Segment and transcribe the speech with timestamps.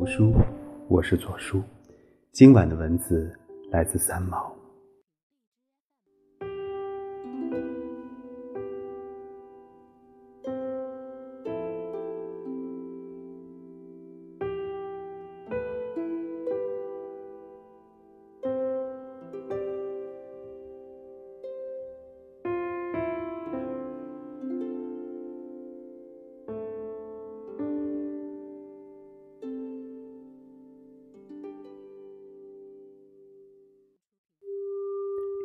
[0.00, 0.32] 读书，
[0.88, 1.62] 我是左叔。
[2.32, 3.30] 今晚的文字
[3.70, 4.50] 来自三毛。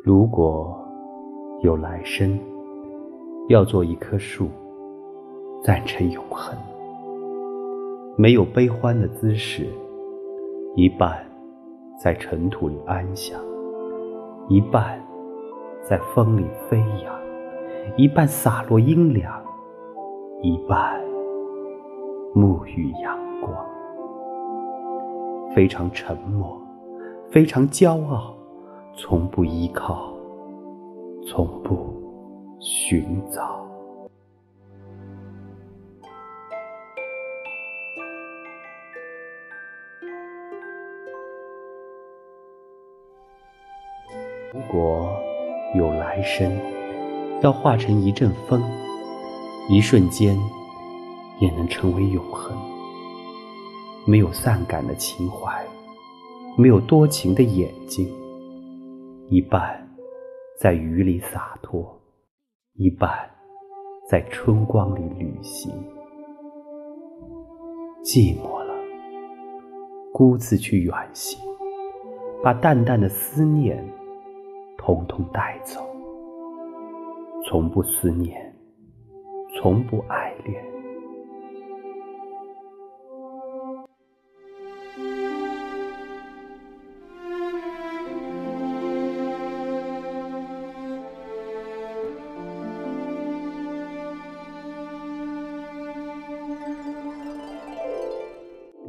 [0.06, 0.78] 如果
[1.62, 2.38] 有来生，
[3.48, 4.48] 要做一棵树，
[5.64, 6.56] 赞成永恒。
[8.16, 9.66] 没有悲欢的姿势，
[10.76, 11.18] 一半
[11.98, 13.40] 在尘土里安详，
[14.48, 14.96] 一半
[15.82, 17.12] 在风里飞扬，
[17.96, 19.42] 一半洒落阴凉，
[20.40, 21.02] 一半
[22.32, 23.52] 沐浴阳光。
[25.52, 26.56] 非常沉默，
[27.28, 28.35] 非常骄傲。
[28.98, 30.10] 从不依靠，
[31.28, 31.94] 从不
[32.58, 33.62] 寻找。
[44.54, 45.14] 如果
[45.74, 46.58] 有来生，
[47.42, 48.62] 要化成一阵风，
[49.68, 50.34] 一瞬间
[51.38, 52.56] 也能成为永恒。
[54.06, 55.62] 没有善感的情怀，
[56.56, 58.10] 没有多情的眼睛。
[59.28, 59.84] 一半
[60.56, 62.00] 在雨里洒脱，
[62.74, 63.10] 一半
[64.08, 65.72] 在春光里旅行。
[68.04, 68.72] 寂寞了，
[70.12, 71.40] 孤自去远行，
[72.40, 73.84] 把淡淡的思念
[74.78, 75.80] 统统带走。
[77.48, 78.56] 从不思念，
[79.56, 80.75] 从不爱恋。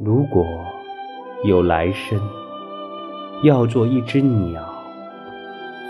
[0.00, 0.46] 如果
[1.42, 2.20] 有来生，
[3.42, 4.62] 要做一只鸟，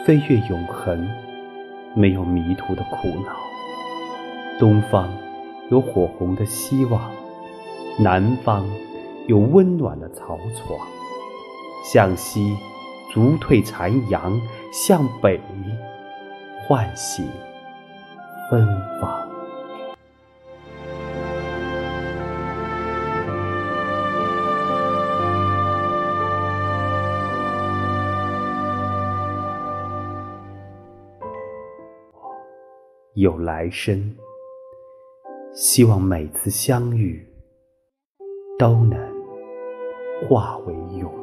[0.06, 1.06] 飞越永恒，
[1.94, 3.36] 没有迷途的苦恼。
[4.58, 5.10] 东方
[5.70, 7.02] 有火红的希望，
[8.00, 8.66] 南方
[9.26, 10.80] 有温暖的草床。
[11.84, 12.56] 向西
[13.12, 14.40] 逐退残阳，
[14.72, 15.38] 向北
[16.66, 17.26] 唤醒
[18.50, 18.66] 芬
[19.02, 19.27] 芳。
[33.20, 34.16] 有来生，
[35.52, 37.20] 希望每次相遇
[38.56, 38.96] 都能
[40.28, 41.17] 化为永。